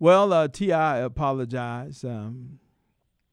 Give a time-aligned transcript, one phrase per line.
[0.00, 1.00] Well, uh, T.I.
[1.00, 2.58] apologized um,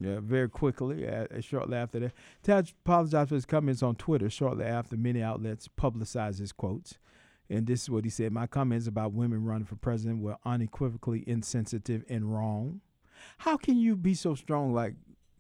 [0.02, 2.14] yeah, very quickly, uh, shortly after that.
[2.44, 2.60] T.I.
[2.84, 6.98] apologized for his comments on Twitter shortly after many outlets publicized his quotes.
[7.50, 11.24] And this is what he said My comments about women running for president were unequivocally
[11.26, 12.82] insensitive and wrong.
[13.38, 14.96] How can you be so strong, like,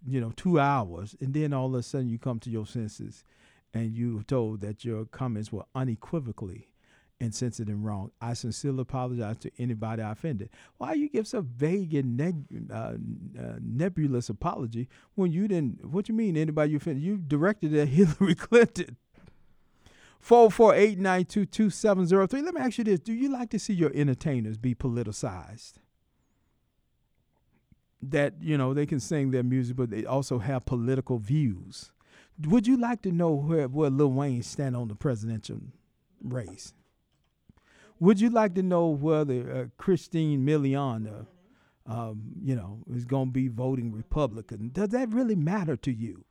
[0.07, 3.25] you know, two hours, and then all of a sudden you come to your senses
[3.73, 6.69] and you told that your comments were unequivocally
[7.19, 8.11] insensitive and wrong.
[8.21, 10.49] I sincerely apologize to anybody I offended.
[10.77, 12.93] Why you give such vague and neg- uh,
[13.39, 15.85] uh, nebulous apology when you didn't?
[15.85, 17.03] What you mean anybody you offended?
[17.03, 18.97] You directed at Hillary Clinton.
[20.19, 22.41] Four four eight nine two two seven zero three.
[22.41, 25.73] Let me ask you this: Do you like to see your entertainers be politicized?
[28.01, 31.91] That you know they can sing their music, but they also have political views.
[32.45, 35.59] Would you like to know where where Lil Wayne stand on the presidential
[36.21, 36.73] race?
[37.99, 41.25] Would you like to know whether uh, Christina Milian,
[41.85, 44.69] um, you know, is going to be voting Republican?
[44.69, 46.25] Does that really matter to you?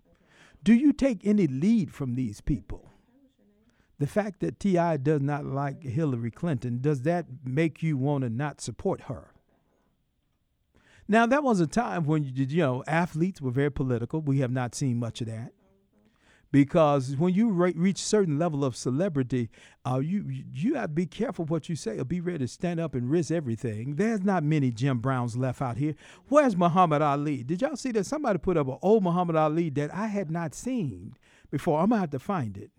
[0.62, 2.90] Do you take any lead from these people?
[3.98, 4.98] The fact that T.I.
[4.98, 9.32] does not like Hillary Clinton, does that make you want to not support her?
[11.08, 14.20] Now, that was a time when, you know, athletes were very political.
[14.20, 15.52] We have not seen much of that
[16.56, 19.50] because when you re- reach certain level of celebrity,
[19.86, 22.80] uh, you you have to be careful what you say or be ready to stand
[22.80, 23.96] up and risk everything.
[23.96, 25.94] There's not many Jim Browns left out here.
[26.28, 27.42] Where's Muhammad Ali?
[27.42, 30.54] Did y'all see that somebody put up an old Muhammad Ali that I had not
[30.54, 31.14] seen
[31.50, 31.78] before?
[31.78, 32.70] I'm gonna have to find it.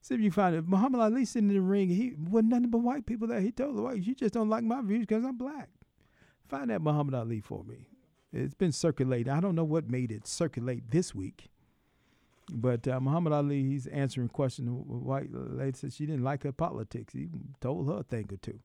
[0.00, 0.66] See if you find it.
[0.66, 1.90] Muhammad Ali sitting in the ring.
[1.90, 3.40] He wasn't nothing but white people there.
[3.40, 5.68] He told the white, "You just don't like my views because I'm black."
[6.48, 7.88] Find that Muhammad Ali for me.
[8.32, 9.30] It's been circulating.
[9.30, 11.50] I don't know what made it circulate this week.
[12.50, 14.68] But uh, Muhammad Ali, he's answering questions.
[14.68, 17.12] The white lady said she didn't like her politics.
[17.12, 17.28] He
[17.60, 18.58] told her a thing or two.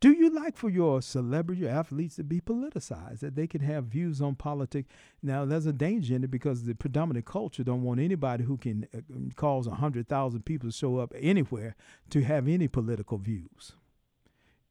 [0.00, 4.20] Do you like for your celebrity, athletes to be politicized, that they can have views
[4.20, 4.88] on politics?
[5.22, 8.86] Now, there's a danger in it because the predominant culture don't want anybody who can
[8.94, 9.00] uh,
[9.34, 11.74] cause 100,000 people to show up anywhere
[12.10, 13.72] to have any political views.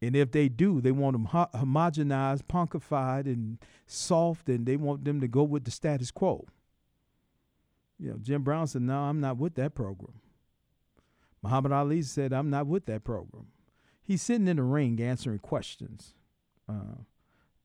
[0.03, 5.21] And if they do, they want them homogenized, punkified, and soft, and they want them
[5.21, 6.45] to go with the status quo.
[8.01, 10.19] You know, Jim Brown said, "No, I'm not with that program."
[11.43, 13.47] Muhammad Ali said, "I'm not with that program."
[14.01, 16.15] He's sitting in the ring answering questions.
[16.67, 17.03] Uh,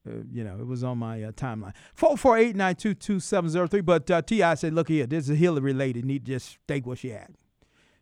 [0.07, 1.73] uh, you know, it was on my uh, timeline.
[1.95, 3.81] Four four eight nine two two seven zero three.
[3.81, 4.55] But uh, T.I.
[4.55, 6.05] said, "Look here, this is Hillary related.
[6.05, 7.31] Need to just stay what she at."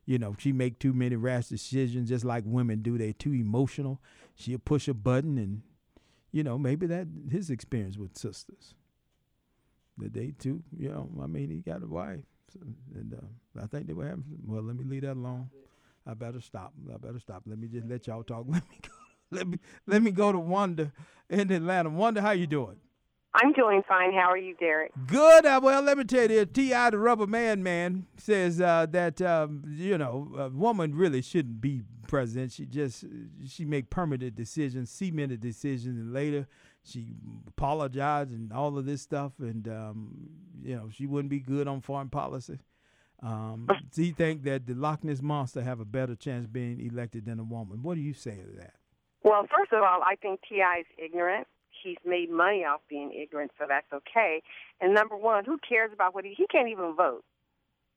[0.04, 2.98] You know, she make too many rash decisions, just like women do.
[2.98, 4.02] They're too emotional.
[4.34, 5.62] She'll push a button, and
[6.32, 8.74] you know, maybe that his experience with sisters
[9.98, 10.62] the day too.
[10.76, 12.20] You know, I mean, he got a wife,
[12.52, 12.60] so,
[12.94, 14.24] and uh, I think they were having.
[14.46, 15.50] Well, let me leave that alone.
[16.06, 16.72] I better stop.
[16.92, 17.42] I better stop.
[17.46, 18.46] Let me just let y'all talk.
[18.50, 18.88] Let me go.
[19.30, 20.92] Let me let me go to Wanda
[21.28, 21.90] in Atlanta.
[21.90, 22.76] Wanda, how you doing?
[23.34, 24.12] I'm doing fine.
[24.12, 24.92] How are you, Derrick?
[25.06, 25.44] Good.
[25.44, 26.90] Uh, well, let me tell you, T.I.
[26.90, 31.82] the Rubber Band Man says uh, that um, you know a woman really shouldn't be
[32.06, 32.52] president.
[32.52, 33.04] She just
[33.48, 36.46] she make permanent decisions, cemented decisions, and later
[36.84, 37.14] she
[37.46, 40.30] apologized and all of this stuff, and um,
[40.62, 42.58] you know she wouldn't be good on foreign policy.
[43.22, 47.24] Um, do you think that the Loch Ness monster have a better chance being elected
[47.26, 47.82] than a woman?
[47.82, 48.74] What do you say to that?
[49.22, 51.46] Well, first of all, I think Ti is ignorant.
[51.82, 54.42] He's made money off being ignorant, so that's okay.
[54.80, 56.34] And number one, who cares about what he?
[56.36, 57.24] He can't even vote.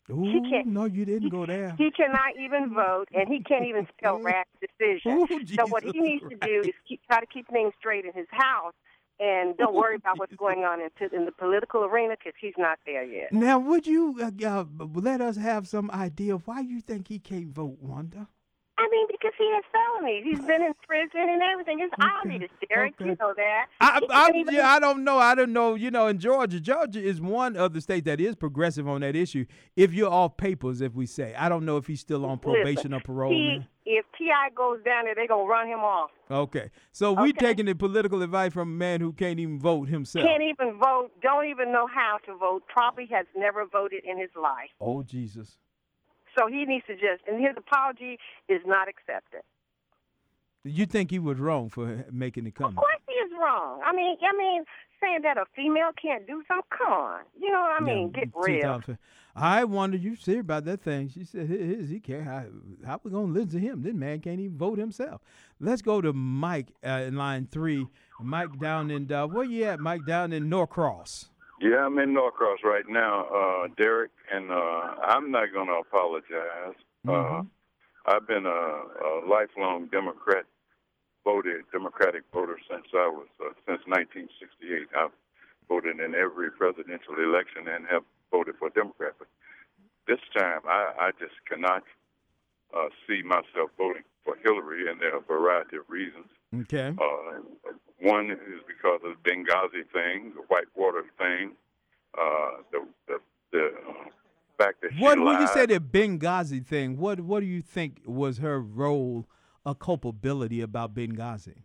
[0.10, 1.76] Ooh, he can't, no, you didn't he, go there.
[1.78, 5.20] He cannot even vote, and he can't even spell rash decision.
[5.20, 8.14] Ooh, so what he needs to do is keep, try to keep things straight in
[8.14, 8.74] his house,
[9.20, 12.80] and don't worry about what's going on in, in the political arena because he's not
[12.86, 13.34] there yet.
[13.34, 17.20] Now, would you uh, uh, let us have some idea of why you think he
[17.20, 18.28] can't vote, Wanda?
[18.80, 20.24] I mean, because he has felonies.
[20.24, 21.80] He's been in prison and everything.
[21.80, 22.10] It's okay.
[22.24, 22.94] obvious, Derrick.
[23.02, 23.10] Okay.
[23.10, 23.66] You know that.
[23.82, 24.54] I, I, even...
[24.54, 25.18] yeah, I don't know.
[25.18, 25.74] I don't know.
[25.74, 29.16] You know, in Georgia, Georgia is one of the states that is progressive on that
[29.16, 29.46] issue.
[29.76, 32.92] If you're off papers, if we say, I don't know if he's still on probation
[32.92, 33.32] Listen, or parole.
[33.32, 34.50] He, if T.I.
[34.54, 36.12] goes down there, they're gonna run him off.
[36.30, 37.48] Okay, so we okay.
[37.48, 40.26] taking the political advice from a man who can't even vote himself.
[40.26, 41.10] Can't even vote.
[41.22, 42.64] Don't even know how to vote.
[42.68, 44.70] Probably has never voted in his life.
[44.80, 45.58] Oh Jesus.
[46.38, 49.42] So he needs to just, and his apology is not accepted.
[50.64, 52.78] You think he was wrong for making the comment?
[52.78, 53.80] Of course he is wrong.
[53.86, 54.64] I mean, I mean,
[55.02, 56.68] saying that a female can't do something.
[56.78, 58.12] Come on, you know what I mean?
[58.14, 58.82] Yeah, Get real.
[59.36, 61.10] I wonder you see about that thing.
[61.10, 62.24] She said, "His he can't.
[62.24, 62.46] How,
[62.86, 63.84] how we gonna listen to him?
[63.84, 65.22] This man can't even vote himself."
[65.60, 67.88] Let's go to Mike uh, in line three.
[68.20, 69.80] Mike down in uh, where you at?
[69.80, 71.30] Mike down in Norcross.
[71.60, 76.78] Yeah, I'm in Norcross right now, uh, Derrick, and uh, I'm not going to apologize.
[77.08, 77.40] Uh, mm-hmm.
[77.40, 77.44] Uh,
[78.06, 80.46] I've been a, a lifelong Democrat
[81.26, 84.88] voted Democratic voter since I was uh, since 1968.
[84.96, 85.12] I've
[85.68, 89.14] voted in every presidential election and have voted for Democrat.
[89.20, 89.28] But
[90.08, 91.84] this time, I, I just cannot
[92.72, 96.32] uh, see myself voting for Hillary, and there are a variety of reasons.
[96.56, 96.94] Okay.
[96.98, 101.52] Uh, one is because of the Benghazi thing, the Whitewater thing,
[102.18, 103.18] uh, the the,
[103.52, 103.72] the
[104.58, 108.02] fact that she What when you say the Benghazi thing, what what do you think
[108.06, 109.28] was her role,
[109.66, 111.64] a culpability about Benghazi?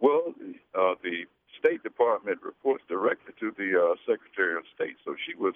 [0.00, 0.34] Well,
[0.74, 1.26] uh, the
[1.58, 4.96] State Department reports directly to the uh, Secretary of State.
[5.04, 5.54] So she was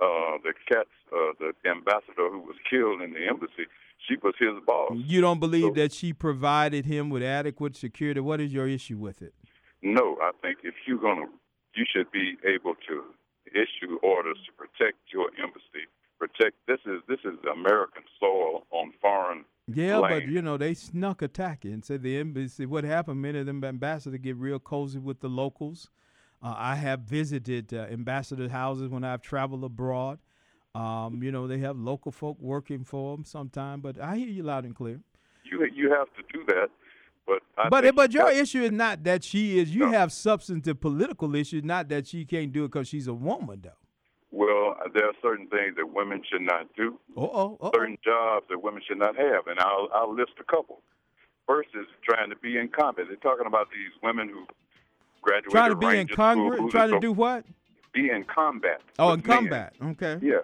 [0.00, 3.66] uh, the cat's, uh, the ambassador who was killed in the embassy.
[4.08, 4.92] She was his boss.
[4.94, 8.20] You don't believe So- that she provided him with adequate security.
[8.20, 9.34] What is your issue with it?
[9.82, 11.26] No, I think if you're gonna,
[11.74, 13.04] you should be able to
[13.46, 15.86] issue orders to protect your embassy.
[16.18, 19.44] Protect this is this is American soil on foreign.
[19.66, 22.66] Yeah, but you know they snuck attack it and said the embassy.
[22.66, 23.20] What happened?
[23.20, 25.90] Many of them ambassadors get real cozy with the locals.
[26.42, 30.18] Uh, I have visited uh, ambassador houses when I've traveled abroad.
[30.74, 33.80] Um, you know they have local folk working for them sometime.
[33.80, 35.00] But I hear you loud and clear.
[35.44, 36.68] You you have to do that,
[37.26, 39.74] but I but but your issue is not that she is.
[39.74, 39.90] You No.
[39.92, 43.70] have substantive political issues, not that she can't do it because she's a woman, though.
[44.32, 46.98] well, there are certain things that women should not do.
[47.16, 47.70] Uh oh.
[47.74, 50.80] Certain jobs that women should not have, and I'll I'll list a couple.
[51.46, 53.04] First is trying to be in combat.
[53.08, 54.46] They're talking about these women who
[55.22, 57.44] graduated Trying to be in Congress, trying to do what?
[57.92, 58.80] be in combat.
[58.98, 59.36] Oh, in men.
[59.36, 59.74] combat.
[59.80, 60.18] Okay.
[60.20, 60.38] Yeah.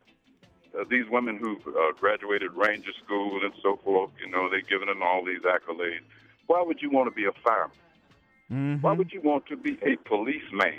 [0.79, 4.87] Uh, these women who uh, graduated Ranger School and so forth, you know, they're giving
[4.87, 6.05] them all these accolades.
[6.47, 7.77] Why would you want to be a fireman?
[8.51, 8.83] Mhm.
[8.83, 10.75] Why would you want to be a policeman?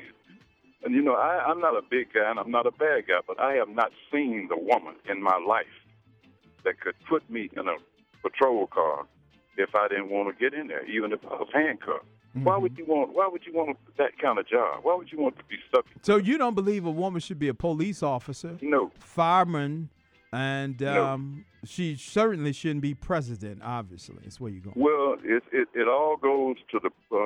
[0.83, 3.19] And you know, I, I'm not a big guy and I'm not a bad guy,
[3.25, 5.65] but I have not seen the woman in my life
[6.63, 7.75] that could put me in a
[8.21, 9.05] patrol car
[9.57, 12.05] if I didn't want to get in there, even if I was handcuffed.
[12.33, 13.13] Why would you want?
[13.13, 14.79] Why would you want that kind of job?
[14.83, 16.05] Why would you want to be subject?
[16.05, 19.89] So you don't believe a woman should be a police officer, No, fireman,
[20.31, 21.05] and No.
[21.07, 23.61] um, she certainly shouldn't be president.
[23.63, 24.75] Obviously, that's where you're going.
[24.77, 27.25] Well, it it, it all goes to the uh,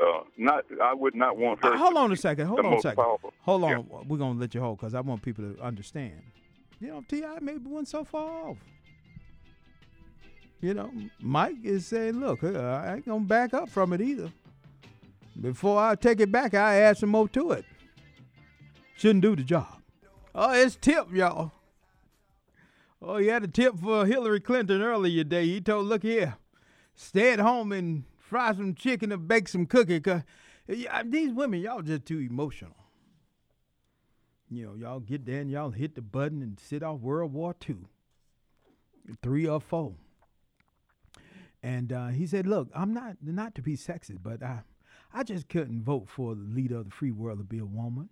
[0.00, 0.64] uh, not.
[0.80, 1.74] I would not want her.
[1.74, 2.46] Uh, hold to on a second.
[2.46, 3.02] Hold on a second.
[3.02, 3.32] Powerful.
[3.40, 3.70] Hold on.
[3.70, 3.98] Yeah.
[4.06, 6.22] We're gonna let you hold because I want people to understand.
[6.78, 8.58] You know, Ti maybe went so far off.
[10.60, 10.90] You know,
[11.20, 14.30] Mike is saying, "Look, uh, I ain't gonna back up from it either.
[15.40, 17.64] Before I take it back, I add some more to it.
[18.96, 19.82] Shouldn't do the job.
[20.34, 21.52] Oh, it's tip, y'all.
[23.02, 25.46] Oh, he had a tip for Hillary Clinton earlier today.
[25.46, 26.36] He told, "Look here,
[26.94, 30.00] stay at home and fry some chicken and bake some cookie.
[30.00, 30.22] Cause
[30.66, 32.76] these women, y'all just too emotional.
[34.50, 37.54] You know, y'all get there and y'all hit the button and sit off World War
[37.68, 37.76] II,
[39.22, 39.94] three or four.
[41.62, 44.60] And uh, he said, "Look, I'm not not to be sexist, but I,
[45.14, 48.10] I just couldn't vote for the leader of the free world to be a woman."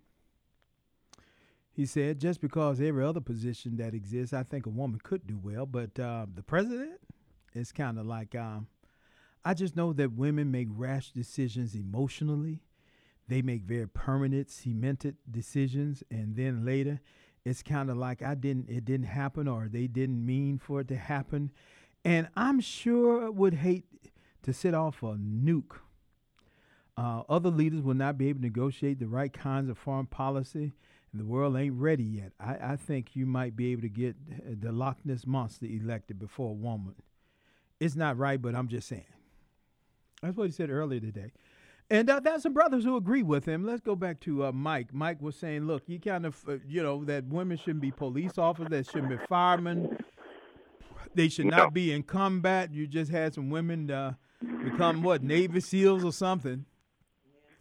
[1.71, 5.37] He said, "Just because every other position that exists, I think a woman could do
[5.37, 6.99] well, but uh, the president,
[7.53, 8.67] it's kind of like." Um,
[9.45, 12.61] I just know that women make rash decisions emotionally.
[13.27, 17.01] They make very permanent, cemented decisions, and then later,
[17.43, 20.87] it's kind of like I didn't, it didn't happen, or they didn't mean for it
[20.89, 21.51] to happen.
[22.05, 23.85] And I'm sure would hate
[24.43, 25.79] to sit off a nuke.
[26.95, 30.73] Uh, other leaders will not be able to negotiate the right kinds of foreign policy,
[31.11, 32.33] and the world ain't ready yet.
[32.39, 36.19] I, I think you might be able to get uh, the Loch Ness monster elected
[36.19, 36.95] before a woman.
[37.79, 39.05] It's not right, but I'm just saying.
[40.21, 41.31] That's what he said earlier today.
[41.89, 43.65] And uh, there's some brothers who agree with him.
[43.65, 44.93] Let's go back to uh, Mike.
[44.93, 48.37] Mike was saying, look, you kind of, uh, you know, that women shouldn't be police
[48.37, 49.97] officers, they shouldn't be firemen,
[51.13, 51.57] they should No.
[51.57, 52.73] not be in combat.
[52.73, 54.13] You just had some women uh,
[54.63, 56.65] become, what, Navy SEALs or something.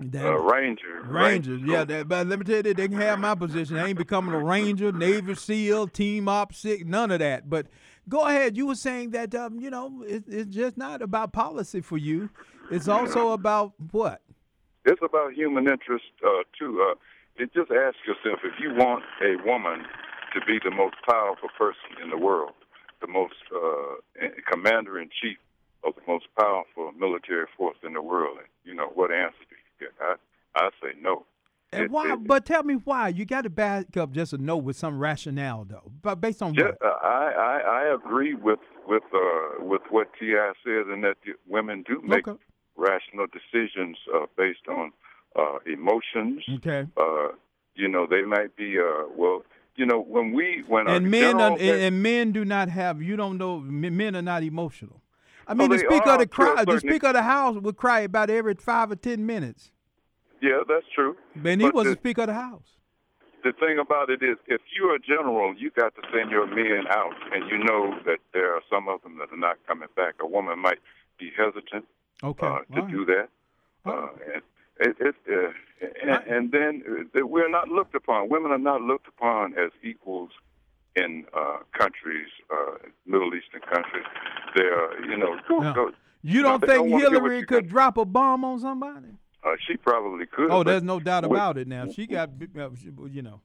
[0.00, 1.02] That- Uh, Ranger.
[1.04, 1.84] Rangers, yeah.
[1.84, 3.76] That, but let me tell you, they can have my position.
[3.76, 7.48] They ain't becoming a Ranger, Navy SEAL, Team Op Six, none of that.
[7.48, 7.66] But
[8.08, 8.56] go ahead.
[8.56, 12.30] You were saying that, um, you know, it, it's just not about policy for you.
[12.70, 14.22] It's also about what?
[14.84, 16.84] It's about human interest uh, too.
[16.90, 16.94] Uh,
[17.36, 19.84] it just ask yourself if you want a woman
[20.34, 22.52] to be the most powerful person in the world,
[23.00, 25.38] the most uh, commander in chief
[25.84, 28.38] of the most powerful military force in the world.
[28.64, 29.36] You know what answer
[29.82, 29.92] get?
[30.00, 30.14] I
[30.64, 31.24] I say no.
[31.74, 32.12] And It- why?
[32.12, 33.08] it- but tell me why.
[33.08, 35.90] You got to back up just a no with some rationale, though.
[36.02, 36.78] But based on Yeah, what?
[36.82, 40.34] uh, I, I I agree with with uh, with what Ti
[40.64, 41.16] says, and that
[41.48, 42.38] women do make Okay.
[42.76, 44.92] rational decisions uh, based on
[45.34, 46.42] uh, emotions.
[46.56, 46.86] Okay.
[46.96, 47.28] Uh,
[47.74, 49.42] you know, they might be uh, well.
[49.74, 53.00] You know, when we when And men, general are, and, and men do not have.
[53.00, 53.58] You don't know.
[53.58, 55.00] Men are not emotional.
[55.46, 58.00] I mean, Oh, the speaker of the crowd, the speaker of the house would cry
[58.00, 59.70] about every five or ten minutes.
[60.40, 61.16] Yeah, that's true.
[61.44, 62.78] And he But was the the- speaker of the house.
[63.44, 66.86] the thing about it is, if you're a general, you got to send your men
[66.88, 70.14] out, and you know that there are some of them that are not coming back.
[70.20, 70.78] A woman might
[71.18, 71.84] be hesitant
[72.22, 72.46] Okay.
[72.46, 72.90] uh, to right.
[72.90, 73.28] do that,
[73.84, 74.42] uh, and
[74.80, 75.52] it, it, uh,
[76.02, 76.82] and, and then
[77.20, 78.28] uh, we're not looked upon.
[78.28, 80.30] Women are not looked upon as equals
[80.96, 82.74] in uh, countries, uh,
[83.06, 84.04] Middle Eastern countries.
[84.54, 85.72] They're, you know, go, No.
[85.74, 85.90] go,
[86.22, 89.08] You don't they think don't wanna get what Hillary could drop a bomb on somebody?
[89.44, 90.50] uh, she probably could.
[90.50, 91.66] Oh, there's no doubt would- about it.
[91.66, 93.40] Now she got, big- uh, she- you know,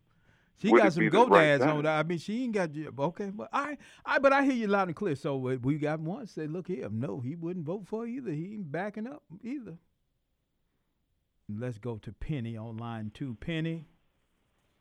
[0.58, 1.30] she got some be dads
[1.64, 2.00] right on time?
[2.00, 4.96] I mean, she ain't got okay, but I, I, but I hear you loud and
[4.96, 5.16] clear.
[5.16, 8.32] So uh, we got one say, look here, no, he wouldn't vote for either.
[8.32, 9.78] He ain't backing up either.
[11.50, 13.36] Let's go to Penny on line two.
[13.40, 13.86] Penny,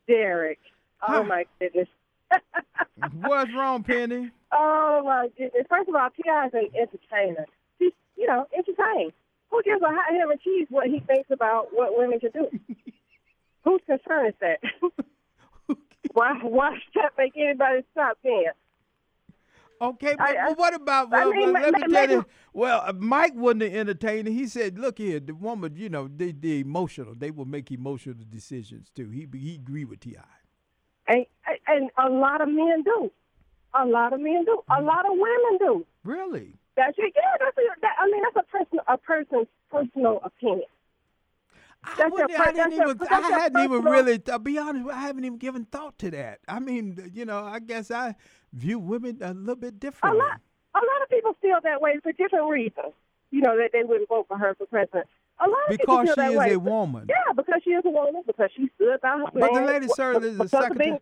[0.08, 0.58] Derrick.
[0.98, 1.18] Hi.
[1.18, 1.88] Oh my goodness.
[3.20, 4.30] what's wrong, Penny?
[4.52, 5.66] oh my goodness.
[5.68, 7.46] First of all, Ti is an entertainer.
[7.78, 9.12] He's you know entertained.
[9.50, 12.48] Who gives a hot ham and cheese what he thinks about what women can do?
[13.64, 14.58] Whose concern is that?
[16.12, 18.44] why why should that make anybody stop then?
[19.80, 21.12] Okay, but, I- I- what about?
[21.12, 22.24] I Well, mean, let me tell you.
[22.54, 24.30] Well, uh, Mike wasn't an entertainer.
[24.30, 27.14] He said, "Look here, the woman, you know, they they emotional.
[27.14, 30.16] They will make emotional decisions too." He he agree with Ti.
[31.08, 31.26] And
[31.66, 33.10] and a lot of men do.
[33.74, 34.62] A lot of men do.
[34.68, 34.86] A mm-hmm.
[34.86, 35.86] lot of women do.
[36.04, 36.54] Really?
[36.76, 37.06] That's yeah.
[37.40, 40.66] That's a, that, I mean that's a person a person's personal opinion.
[41.84, 43.08] I, That's wouldn't- your I didn't that's your- even.
[43.08, 44.18] I hadn't even personal- really.
[44.20, 46.40] To be honest, I haven't even given thought to that.
[46.48, 48.16] I mean, you know, I guess I
[48.52, 50.18] view women a little bit differently.
[50.20, 50.40] A lot,
[50.74, 52.92] a lot of people feel that way for different reasons.
[53.30, 55.06] You know that they wouldn't vote for her for president.
[55.38, 56.52] A lot of people Because she is way.
[56.52, 57.06] a woman.
[57.08, 58.22] Yeah, because she is a woman.
[58.26, 60.98] Because she stood by her But the lady served as a secretary-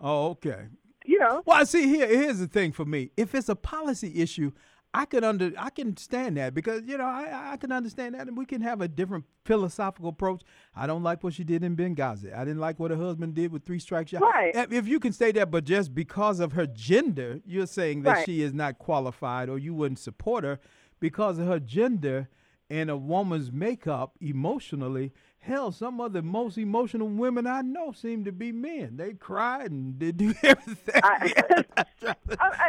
[0.00, 0.66] Oh, okay.
[1.04, 1.42] You know.
[1.44, 2.06] Well, see here.
[2.08, 3.10] Here's the thing for me.
[3.16, 4.52] If it's a policy issue,
[4.94, 8.28] I can under I can stand that because you know I I can understand that
[8.28, 10.42] and we can have a different philosophical approach.
[10.74, 12.32] I don't like what she did in Benghazi.
[12.34, 14.12] I didn't like what her husband did with three strikes.
[14.14, 14.54] Right.
[14.54, 18.10] If if you can say that, but just because of her gender, you're saying that
[18.18, 18.24] Right.
[18.26, 20.58] she is not qualified or you wouldn't support her
[21.00, 22.28] because of her gender
[22.70, 25.12] and a woman's makeup emotionally.
[25.38, 28.96] Hell, some of the most emotional women I know seem to be men.
[28.96, 31.00] They cry and they do everything.
[31.04, 31.64] I-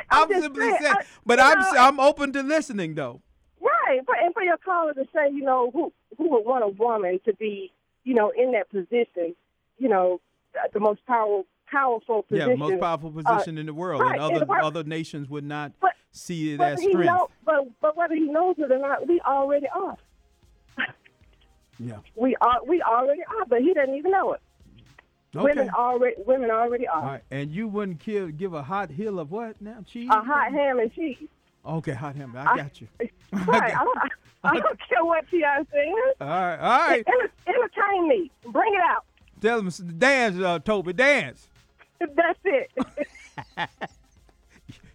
[0.09, 3.21] I'm simply saying, I- but I'm know, I'm open to listening though.
[3.61, 7.19] Right, and for your caller to say, you know, who who would want a woman
[7.25, 7.71] to be,
[8.03, 9.35] you know, in that position,
[9.77, 10.19] you know,
[10.73, 12.49] the- most powerful powerful position.
[12.49, 15.71] Yeah, most powerful uh, position in the world, right, and other other nations would not
[15.79, 17.05] But- see it Whether as strength.
[17.05, 19.97] know, but but whether he knows it or not, we already are.
[21.79, 21.97] Yeah.
[22.15, 24.41] We are we already are, but he doesn't even know it.
[25.35, 25.43] Okay.
[25.43, 27.01] Women already women already are.
[27.03, 29.83] Right, and you wouldn't kill, give a hot hill of what now?
[29.85, 30.07] Cheese?
[30.09, 31.17] A hot ham and cheese.
[31.65, 32.33] Okay, hot ham.
[32.37, 32.87] I I- got you.
[32.99, 33.11] Right.
[33.75, 33.97] I don't,
[34.45, 35.65] I don't care what Ti says.
[36.21, 37.03] All right, all right.
[37.05, 38.31] Enter- Entertain me.
[38.49, 39.03] Bring it out.
[39.41, 39.69] Tell them
[39.99, 41.49] dance, uh, Toby, dance.
[41.99, 42.71] That's it.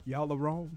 [0.06, 0.70] Y'all are wrong.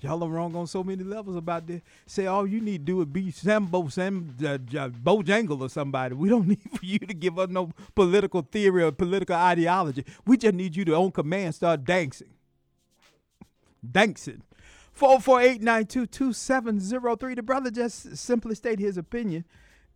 [0.00, 1.80] Y'all are wrong on so many levels about this.
[2.06, 6.14] Say all you need to do is be Sambo, Sam, uh, uh, Bojangle or somebody.
[6.14, 10.04] We don't need for you to give us no political theory or political ideology.
[10.24, 12.28] We just need you to on command start dancing.
[13.90, 14.42] Dancing.
[14.96, 17.36] 448-922-2703.
[17.36, 19.44] The brother just simply stated his opinion.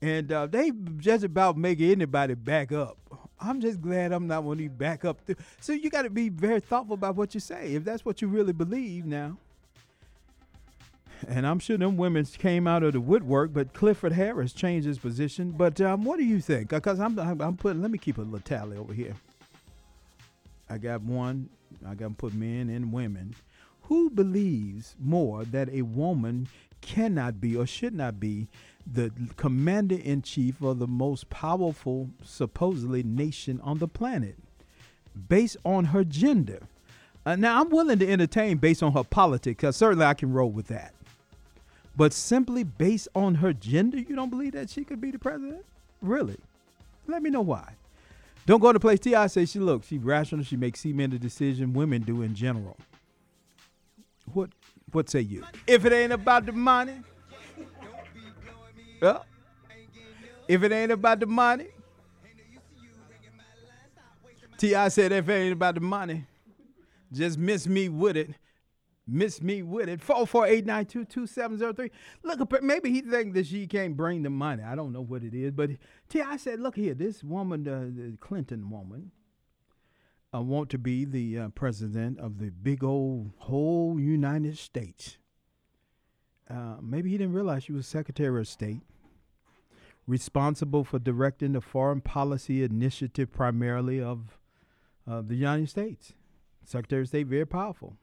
[0.01, 2.99] And uh, they just about make anybody back up.
[3.39, 5.25] I'm just glad I'm not one of these back up.
[5.27, 7.75] Th- so you got to be very thoughtful about what you say.
[7.75, 9.37] If that's what you really believe now.
[11.29, 14.99] And I'm sure them women came out of the woodwork, but Clifford Harris changed his
[14.99, 15.53] position.
[15.53, 16.71] But um, what do you think?
[16.71, 19.15] Because I'm, I'm, putting, let me keep a little tally over here.
[20.69, 21.49] I got one,
[21.87, 23.35] I got to put men and women.
[23.83, 26.49] Who believes more that a woman
[26.81, 28.49] cannot be or should not be
[28.91, 34.37] the commander in chief of the most powerful, supposedly, nation on the planet
[35.29, 36.61] based on her gender?
[37.25, 40.51] Uh, now, I'm willing to entertain based on her politics, because certainly I can roll
[40.51, 40.95] with that.
[41.97, 45.65] But simply based on her gender, you don't believe that she could be the president?
[46.01, 46.39] Really?
[47.07, 47.75] Let me know why.
[48.47, 49.27] Don't go to place T.I.
[49.29, 51.73] say she look, she rational, she makes cemented decision.
[51.73, 52.77] Women do in general.
[54.33, 54.51] What
[54.91, 55.45] what say you?
[55.67, 57.01] If it ain't about the money,
[59.01, 59.19] yeah.
[60.49, 61.69] If it ain't about the money,
[64.59, 64.89] T.I.
[64.89, 66.25] said if it ain't about the money,
[67.13, 68.31] just miss me with it.
[69.07, 70.01] Miss me with it.
[70.01, 71.91] 448-922-2703.
[72.23, 74.63] Look, maybe he think that she can't bring the money.
[74.63, 75.51] I don't know what it is.
[75.51, 75.71] But
[76.09, 76.37] T.I.
[76.37, 79.11] said, look here, this woman, uh, the Clinton woman,
[80.33, 85.19] uh, want to be the uh, president of the big old whole United States.
[86.49, 88.83] uh, maybe he didn't realize she was Secretary of State,
[90.07, 94.39] responsible for directing the foreign policy initiative primarily of
[95.07, 96.13] the United States.
[96.65, 97.97] Secretary of State, very powerful.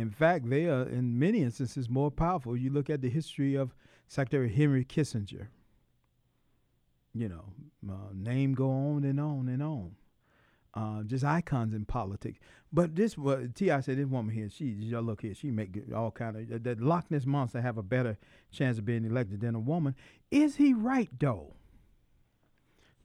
[0.00, 2.56] In fact, they are, in many instances, more powerful.
[2.56, 3.74] You look at the history of
[4.08, 5.48] Secretary Henry Kissinger.
[7.12, 7.44] You know,
[7.86, 9.96] uh, name go on and on and on.
[10.72, 12.38] Uh, just icons in politics.
[12.72, 13.80] But this, what T.I.
[13.80, 17.10] said, this woman here, she, you look here, she make all kind of that Loch
[17.10, 18.16] Ness monster have a better
[18.50, 19.96] chance of being elected than a woman.
[20.30, 21.54] Is he right though?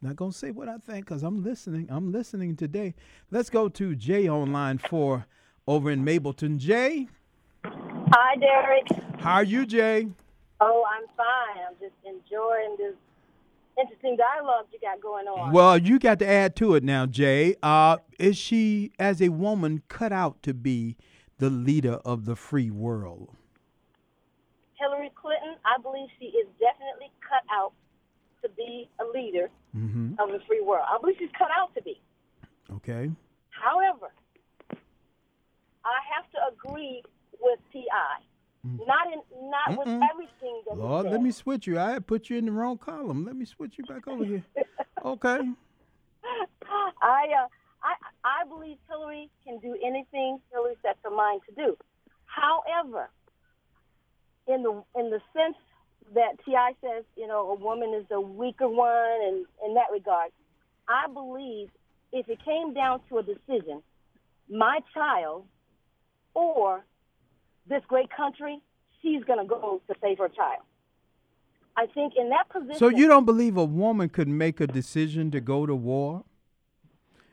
[0.02, 1.88] Not gonna say what I think because I'm listening.
[1.90, 2.94] I'm listening today.
[3.32, 5.26] Let's go to Jay on line four
[5.68, 6.58] over in Mableton.
[6.58, 7.08] Jay,
[7.64, 8.88] Hi, Derrick.
[9.20, 10.08] how are you, Jay?
[10.62, 11.64] Oh, I'm fine.
[11.68, 12.94] I'm just enjoying this
[13.80, 15.52] interesting dialogue you got going on.
[15.52, 17.56] Well, you got to add to it now, Jay.
[17.62, 20.96] Uh, is she, as a woman, cut out to be
[21.40, 23.32] the leader of the free world?
[24.80, 27.74] Hillary Clinton, I believe she is definitely cut out
[28.44, 30.14] to be a leader Mm-hmm.
[30.20, 30.86] of the free world.
[30.90, 32.00] I believe she's cut out to be.
[32.76, 33.12] Okay.
[33.50, 34.08] However,
[35.86, 37.02] I have to agree
[37.40, 38.22] with T.I.
[38.64, 40.00] Not in, not with Mm.
[40.00, 40.08] Mm-mm.
[40.12, 41.78] everything that Lord, let me switch you.
[41.80, 43.24] I had put you in the wrong column.
[43.24, 44.44] Let me switch you back over here.
[45.06, 45.40] Okay.
[46.68, 47.48] I, uh,
[47.84, 51.78] I, I believe Hillary can do anything Hillary sets her mind to do.
[52.26, 53.10] However,
[54.48, 55.58] in the in the sense
[56.16, 60.32] that Ti says, you know, a woman is the weaker one, and in that regard,
[60.88, 61.70] I believe
[62.12, 63.84] if it came down to a decision,
[64.50, 65.46] my child
[66.36, 66.86] or
[67.68, 68.62] this great country,
[69.02, 70.62] she's going to go to save her child.
[71.78, 72.76] I think in that position.
[72.78, 76.24] So you don't believe a woman could make a decision to go to war?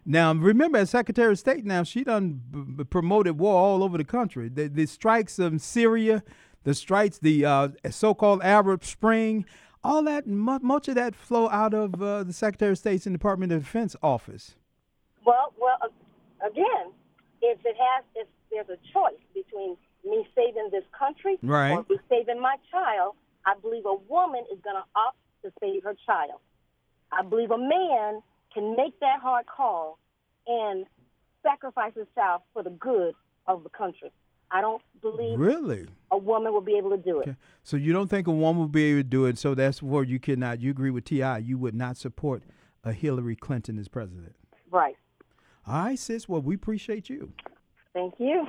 [0.05, 4.05] Now, remember, as Secretary of State, now she done b- promoted war all over the
[4.05, 4.49] country.
[4.49, 6.25] The, the strikes of Syria,
[6.65, 9.45] the strikes, the uh, so-called Arab Spring,
[9.85, 13.15] all that, mu- much of that flow out of uh, the Secretary of State's and
[13.15, 14.57] Department of Defense office.
[15.25, 16.91] Well, well, uh, again,
[17.41, 21.73] if it has, if there's a choice between me saving this country Right.
[21.73, 23.15] or me saving my child,
[23.47, 26.41] I believe a woman is going to opt to save her child.
[27.11, 28.23] I believe a man
[28.55, 29.99] can make that hard call
[30.47, 30.87] and
[31.43, 33.15] sacrifice child for the good
[33.47, 34.11] of the country.
[34.51, 35.87] I don't believe Really?
[36.11, 37.29] a woman will be able to do it.
[37.29, 37.37] Okay.
[37.63, 39.39] So you don't think a woman will be able to do it?
[39.39, 40.61] So that's where you cannot.
[40.61, 41.39] You agree with Ti?
[41.41, 42.43] You would not support
[42.85, 44.35] a Hillary Clinton as president.
[44.71, 44.97] Right.
[45.67, 46.29] All right, sis.
[46.29, 47.33] Well, we appreciate you.
[47.95, 48.47] Thank you.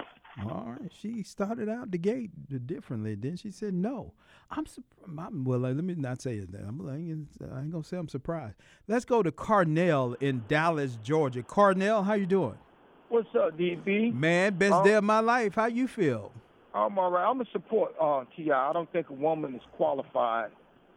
[0.50, 0.92] All right.
[1.00, 2.32] She started out the gate
[2.66, 3.16] differently.
[3.16, 4.14] Then she said no.
[4.50, 4.84] I'm, sup-
[5.18, 5.60] I'm well.
[5.60, 6.40] Let me not say.
[6.40, 8.56] That I'm I ain't, I ain't gonna say I'm surprised.
[8.88, 11.44] Let's go to Carnell in Dallas, Georgia.
[11.44, 12.58] Carnell, how you doing?
[13.10, 14.12] What's up, DB?
[14.14, 14.84] Man, best Oh.
[14.84, 15.54] day of my life.
[15.56, 16.32] How you feel?
[16.74, 17.30] I'm all right.
[17.30, 18.52] I'm gonna support uh, Ti.
[18.52, 20.50] I don't think a woman is qualified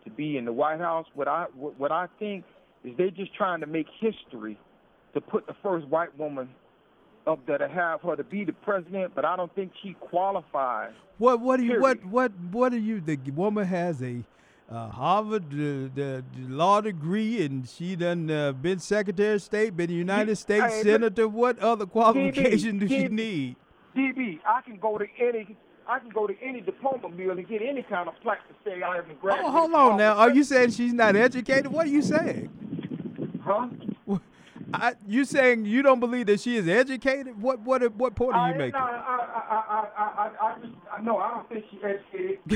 [0.04, 1.06] to be in the White House.
[1.14, 2.44] What I what, what I think
[2.84, 4.58] is they're just trying to make history
[5.12, 6.48] to put the first white woman
[7.26, 9.14] up there to have her to be the president.
[9.14, 10.92] But I don't think she qualifies.
[11.18, 12.12] What what do you what Period.
[12.12, 13.00] what what are you?
[13.00, 14.22] The woman has a
[14.70, 19.76] uh, Harvard uh, the, the law degree, and she done uh, been Secretary of State,
[19.76, 21.28] been a United States hey, Senator.
[21.28, 23.10] What other qualification does she DB.
[23.10, 23.56] need?
[23.96, 25.56] DB, I can go to any.
[25.88, 28.82] I can go to any diploma mill and get any kind of plaque to say
[28.82, 29.48] I haven't graduated.
[29.48, 30.14] Oh, hold on now.
[30.14, 31.68] Are you saying she's not educated?
[31.68, 32.50] What are you saying?
[33.40, 33.68] Huh?
[34.74, 37.40] I, you saying you don't believe that she is educated?
[37.40, 38.74] What what what point are you I, making?
[38.74, 38.86] I, I,
[39.48, 42.38] I, I, I, I just, I, no, I don't think she educated.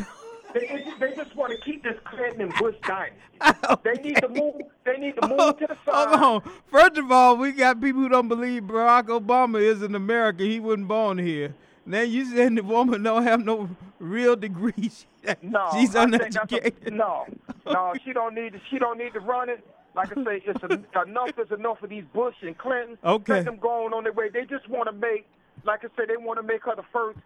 [0.54, 3.16] they, they, just, they just want to keep this Clinton and Bush dynasty.
[3.70, 4.54] Oh, they need to move.
[4.84, 6.18] They need to oh, move to the side.
[6.18, 6.52] Hold on.
[6.70, 10.44] First of all, we got people who don't believe Barack Obama is an American.
[10.46, 11.54] He wasn't born here.
[11.86, 14.72] Now you saying the woman don't have no real degree.
[14.76, 15.06] She-
[15.42, 16.92] No, she's that's a- uneducated.
[16.94, 17.26] no,
[17.66, 18.52] no, she don't need.
[18.54, 19.64] To, she don't need to run it.
[19.94, 22.98] Like I say, it's a, enough is enough of these Bush and Clinton.
[23.04, 23.32] Okay.
[23.34, 24.28] Let them go on, on their way.
[24.32, 25.26] They just want to make,
[25.64, 27.18] like I say, they want to make her the first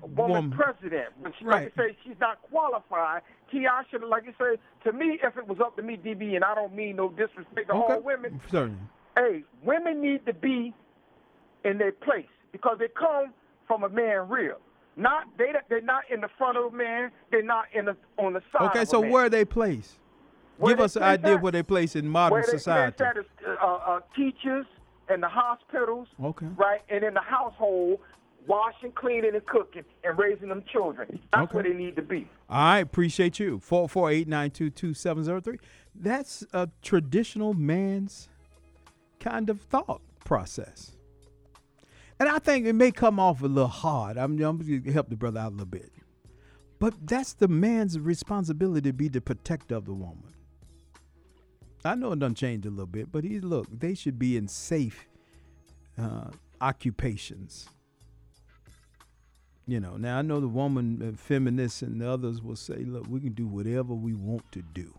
[0.00, 0.50] woman, Woman.
[0.50, 1.08] president.
[1.22, 1.64] But she, Right.
[1.64, 3.22] like I say, she's not qualified.
[3.50, 6.44] Ti should, like I say, to me, if it was up to me, DB, and
[6.44, 8.40] I don't mean no disrespect to all women.
[8.50, 8.78] Certainly.
[9.16, 10.72] Hey, women need to be
[11.64, 13.32] in their place because they come
[13.66, 14.56] from a man real.
[14.96, 17.10] Not they they're not in the front of a man.
[17.30, 18.70] They're not in the on the side.
[18.70, 19.98] Okay, so where are they placed?
[20.62, 21.42] Where Give us an idea at?
[21.42, 22.96] where they place in modern where they society.
[22.98, 24.64] place at uh, uh, teachers
[25.08, 26.46] and the hospitals, Okay.
[26.56, 27.98] right, and in the household,
[28.46, 31.18] washing, cleaning, and cooking, and raising them children.
[31.32, 31.54] That's Okay.
[31.54, 32.28] where they need to be.
[32.48, 33.58] All right, appreciate you.
[33.58, 35.58] Four four eight nine two two seven zero three.
[35.94, 38.28] That's a traditional man's
[39.20, 40.96] kind of thought process,
[42.20, 44.16] and I think it may come off a little hard.
[44.16, 45.90] I'm, I'm going to help the brother out a little bit,
[46.78, 50.34] But that's the man's responsibility to be the protector of the woman.
[51.84, 54.48] I know it done changed a little bit, but he look, they should be in
[54.48, 55.06] safe
[55.98, 57.68] uh, occupations.
[59.66, 63.06] You know, now I know the woman, uh, feminists, and the others will say, look,
[63.08, 64.92] we can do whatever we want to do.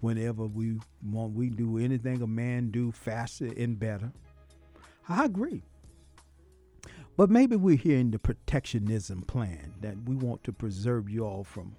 [0.00, 4.12] Whenever we want, we do anything a man do faster and better.
[5.08, 5.62] I agree.
[7.16, 11.76] But maybe we're hearing the protectionism plan that we want to preserve you all from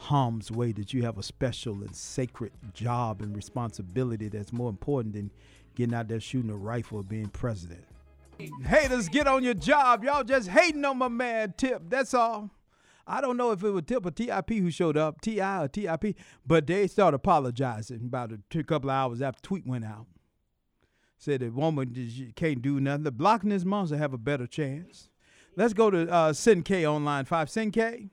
[0.00, 5.14] harm's way, that you have a special and sacred job and responsibility that's more important
[5.14, 5.30] than
[5.74, 7.84] getting out there shooting a rifle or being president.
[8.64, 10.02] Haters, get on your job.
[10.02, 11.82] Y'all just hating on my man Tip.
[11.88, 12.50] That's all.
[13.06, 16.16] I don't know if it was Tip or TIP who showed up, TI or TIP,
[16.46, 20.06] but they started apologizing about a couple of hours after tweet went out.
[21.18, 23.02] Said the woman can't do nothing.
[23.02, 25.10] The Loch Ness monster have a better chance.
[25.54, 27.50] Let's go to uh, Sin K online five.
[27.50, 28.08] Sin K.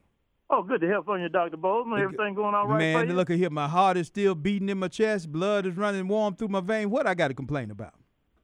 [0.50, 1.58] Oh, good to hear from you, Dr.
[1.58, 2.00] Boazman.
[2.00, 3.14] Everything going all right Man, you?
[3.14, 3.50] look at here.
[3.50, 5.30] My heart is still beating in my chest.
[5.30, 6.88] Blood is running warm through my vein.
[6.90, 7.92] What I got to complain about?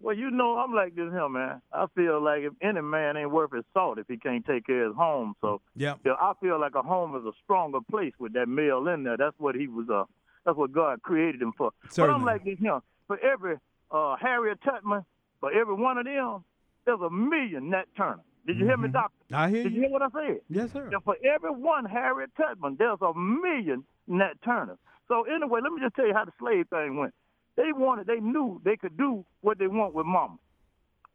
[0.00, 1.62] Well, you know, I'm like this here, man.
[1.72, 4.84] I feel like if any man ain't worth his salt if he can't take care
[4.84, 5.34] of his home.
[5.40, 5.94] So, Yeah.
[6.04, 9.16] yeah, I feel like a home is a stronger place with that male in there.
[9.16, 9.88] That's what he was.
[9.88, 10.04] Uh,
[10.44, 11.70] that's what God created him for.
[11.96, 12.80] But I'm like this here.
[13.06, 13.56] For every
[13.90, 15.06] uh, Harriet Tubman,
[15.40, 16.44] for every one of them,
[16.84, 18.20] there's a million Nat Turner.
[18.46, 18.92] Did you hear me, mm-hmm.
[18.92, 19.16] Doctor?
[19.32, 19.82] I hear Did you you.
[19.84, 20.40] hear what I said?
[20.48, 20.88] Yes, sir.
[20.90, 24.76] Now, for every one Harriet Tubman, there's a million Nat Turner.
[25.08, 27.14] So anyway, let me just tell you how the slave thing went.
[27.56, 30.36] They wanted, they knew they could do what they want with mama,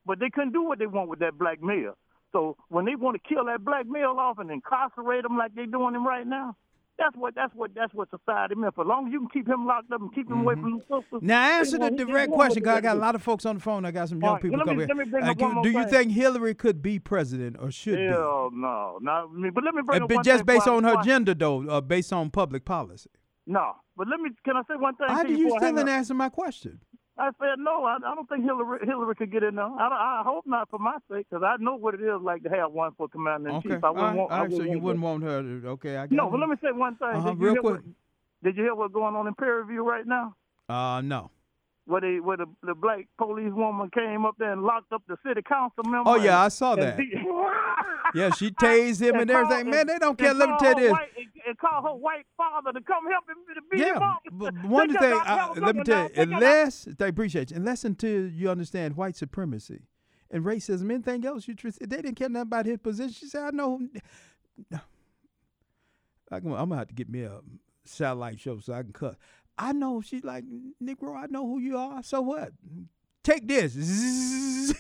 [0.05, 1.97] but they couldn't do what they want with that black male.
[2.31, 5.65] So when they want to kill that black male off and incarcerate him like they're
[5.65, 6.55] doing him right now,
[6.99, 8.75] that's what that's what that's what society meant.
[8.75, 10.77] For as long as you can keep him locked up and keep him away from
[10.77, 11.21] the sisters.
[11.21, 13.45] Now answer the they want- they direct question, because I got a lot of folks
[13.45, 13.85] on the phone.
[13.85, 15.71] I got some young right, people coming let me bring Uh, do- one more do
[15.71, 18.05] you think Hillary could be president or should be?
[18.05, 19.49] Hell no, not me.
[19.49, 22.11] But let me bring Uh, up just based on her I- gender, though, uh, based
[22.13, 23.09] on public policy.
[23.47, 24.29] No, but let me.
[24.45, 25.07] Can I say one thing?
[25.09, 26.81] How do you I still answer my question?
[27.19, 27.83] I said no.
[27.83, 29.65] I, I don't think Hillary Hillary could get in there.
[29.65, 32.49] I, I hope not for my sake, because I know what it is like to
[32.49, 33.83] have one for commander in Okay, chief.
[33.83, 34.31] I wouldn't right, want.
[34.31, 36.11] All right, so you wouldn't want her to, okay, I that.
[36.11, 37.07] No, but let me say one thing.
[37.09, 37.73] Uh-huh, did, you real hear quick.
[37.75, 37.83] What,
[38.43, 40.35] did you hear what's going on in peer review right now?
[40.69, 41.29] Uh, no.
[41.85, 45.17] Where they where the, the black police woman came up there and locked up the
[45.25, 46.09] city council member.
[46.09, 46.97] Oh, yeah, I saw that.
[46.97, 47.13] beat-
[48.15, 49.69] Yeah, she tased him and called- everything.
[49.69, 50.33] Man, they don't care.
[50.33, 50.97] Let me tell you this.
[51.61, 54.53] White, and, and call her white father to come help him to be Yeah, but
[54.65, 57.83] one thing, I, let me tell you, and now they unless, I appreciate you, unless
[57.83, 59.81] until you understand white supremacy
[60.31, 63.13] and racism, anything else, you they didn't care nothing about his position.
[63.13, 63.79] She said, I know.
[66.31, 67.39] I'm going to have to get me a
[67.85, 69.15] satellite show so I can cut.
[69.57, 70.43] I know, she's like,
[70.81, 72.03] Negro, I know who you are.
[72.03, 72.51] So what?
[73.23, 73.73] Take this.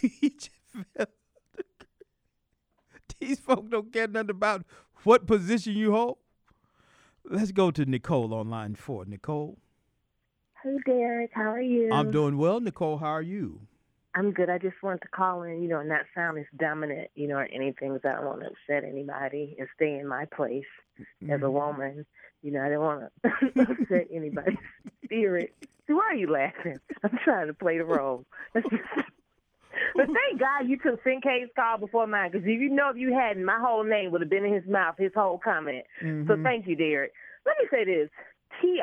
[0.01, 0.51] He just
[0.95, 1.07] fell.
[3.19, 4.63] These folks don't care nothing about
[5.03, 6.17] what position you hold.
[7.31, 9.05] Let's go to Nicole on line four.
[9.05, 9.59] Nicole.
[10.63, 11.89] Hey Derrick, how are you?
[11.91, 12.97] I'm doing well, Nicole.
[12.97, 13.61] How are you?
[14.15, 14.49] I'm good.
[14.49, 17.35] I just wanted to call in, you know, and not sound as dominant, you know,
[17.35, 17.91] or anything.
[17.91, 20.65] 'cause I don't want to upset anybody and stay in my place
[20.97, 21.51] as a mm-hmm.
[21.51, 22.05] woman.
[22.41, 24.57] You know, I don't want to upset anybody's
[25.05, 25.53] spirit.
[25.85, 26.79] See, why are you laughing?
[27.03, 28.25] I'm trying to play the role.
[29.95, 33.13] but thank God you took Finkay's call before mine, because if you know if you
[33.13, 35.85] hadn't, my whole name would have been in his mouth, his whole comment.
[35.99, 36.43] So Mhm.
[36.43, 37.13] thank you, Derrick.
[37.45, 38.09] Let me say this:
[38.61, 38.81] Ti,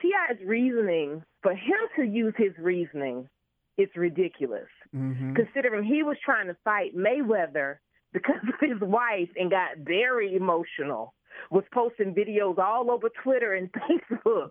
[0.00, 3.28] Ti's reasoning for him to use his reasoning,
[3.76, 4.68] it's ridiculous.
[4.94, 5.34] Mhm.
[5.36, 7.78] Considering he was trying to fight Mayweather
[8.12, 11.14] because of his wife and got very emotional,
[11.50, 14.50] was posting videos all over Twitter and Facebook.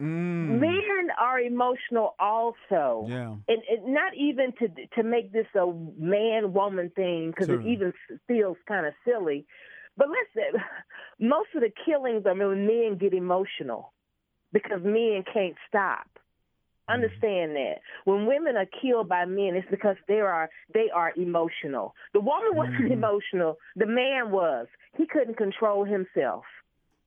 [0.00, 0.60] Mm.
[0.60, 3.34] Men are emotional also Yeah.
[3.48, 5.66] and, and not even to to make this a
[5.98, 7.92] man woman thing because it even
[8.26, 9.46] feels kind of silly.
[9.96, 10.60] But listen,
[11.20, 13.92] most of the killings are when men get emotional
[14.52, 16.06] because men can't stop.
[16.88, 21.94] Understand that when women are killed by men, it's because they are they are emotional.
[22.12, 22.92] The woman wasn't Mhm.
[22.98, 24.68] emotional; the man was.
[24.96, 26.44] He couldn't control himself.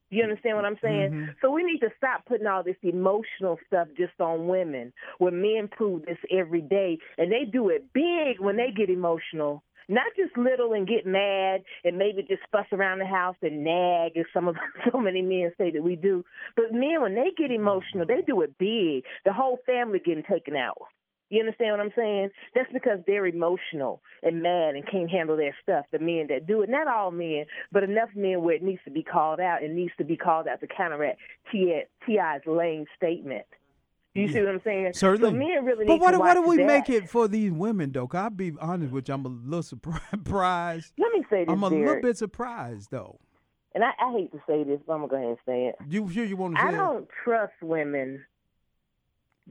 [0.10, 1.12] You understand what I'm saying?
[1.12, 1.36] Mhm.
[1.42, 4.92] So we need to stop putting all this emotional stuff just on women.
[5.20, 9.64] When men prove this every day, and they do it big when they get emotional,
[9.90, 14.16] not just little and get mad and maybe just fuss around the house and nag,
[14.16, 14.56] as some of
[14.92, 16.24] so many men say that we do.
[16.56, 19.04] But men, when they get emotional, they do it big.
[19.26, 20.78] The whole family getting taken out.
[21.30, 22.30] You understand what I'm saying?
[22.56, 25.86] That's because they're emotional and mad and can't handle their stuff.
[25.92, 28.92] The men that do it, not all men, but enough men where it needs to
[28.92, 29.62] be called out.
[29.62, 31.20] It needs to be called out to counteract
[31.52, 33.46] Ti's lame statement.
[34.16, 34.92] You see what I'm saying?
[34.96, 35.30] Certainly.
[35.30, 36.66] So men really but to what do we that.
[36.66, 38.10] make it for these women, though?
[38.12, 40.94] I'll be honest with you, I'm a little surprised.
[40.98, 41.86] Let me say this, I'm a Derrick.
[41.88, 43.20] little bit surprised, though.
[43.76, 45.76] and I, I hate to say this, but I'm gonna go ahead and say it.
[45.88, 48.26] You sure you want to say I don't trust women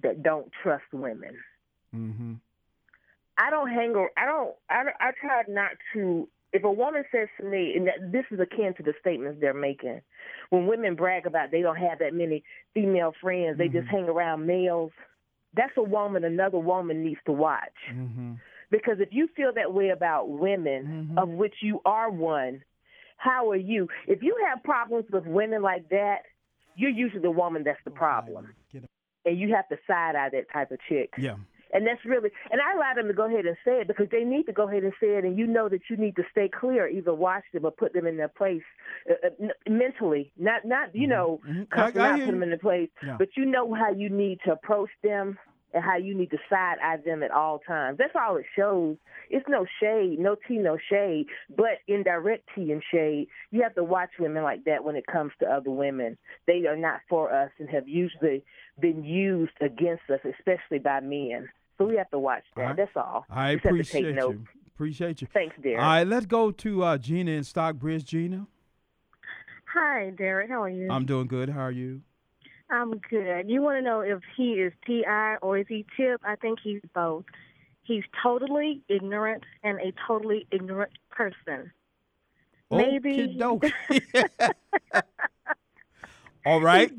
[0.02, 1.36] that don't trust women.
[1.94, 2.34] Mm-hmm.
[3.38, 3.94] I don't hang.
[4.16, 4.54] I don't.
[4.68, 6.28] I, I try not to.
[6.52, 9.52] If a woman says to me, and that, this is akin to the statements they're
[9.52, 10.00] making,
[10.48, 14.46] when women brag about they don't have that many female friends, they just hang around
[14.46, 14.90] males.
[15.54, 17.68] That's a woman another woman needs to watch.
[17.92, 18.34] Mm-hmm.
[18.70, 21.22] Because if you feel that way about women, Mhm.
[21.22, 22.62] of which you are one,
[23.16, 23.88] how are you?
[24.06, 26.22] If you have problems with women like that,
[26.76, 28.54] you're usually the woman that's the problem.
[29.24, 31.12] And you have to side eye that type of chick.
[31.18, 31.36] Yeah.
[31.72, 34.24] And that's really, and I allow them to go ahead and say it because they
[34.24, 36.48] need to go ahead and say it, and you know that you need to stay
[36.48, 38.62] clear, either watch them or put them in their place
[39.10, 41.68] uh, uh, n- mentally, not not you know, Mhm.
[41.70, 43.16] cuss I- them I out, put them in their place, Yeah.
[43.18, 45.38] but you know how you need to approach them
[45.74, 47.98] and how you need to side eye them at all times.
[47.98, 48.96] That's all it shows.
[49.30, 53.28] It's no shade, no tea, no shade, but indirect tea and shade.
[53.50, 56.16] You have to watch women like that when it comes to other women.
[56.46, 58.42] They are not for us and have usually
[58.80, 61.48] been used against us, especially by men.
[61.76, 62.62] So we have to watch that.
[62.62, 62.76] All right.
[62.76, 63.26] That's all.
[63.30, 64.38] I Just have to appreciate take notes.
[64.38, 64.46] you.
[64.74, 65.28] Appreciate you.
[65.32, 65.80] Thanks, Derrick.
[65.80, 68.04] All right, let's go to uh, Gina in Stockbridge.
[68.04, 68.46] Gina,
[69.74, 70.48] Hi, Derrick.
[70.48, 70.88] How are you?
[70.90, 71.50] I'm doing good.
[71.50, 72.00] How are you?
[72.70, 73.48] I'm good.
[73.48, 75.36] You want to know if he is T.I.
[75.40, 76.20] or is he Tip?
[76.24, 77.24] I think he's both.
[77.82, 81.72] He's totally ignorant and a totally ignorant person.
[82.70, 84.52] Maybe- Okey-dokey.
[86.46, 86.92] All right.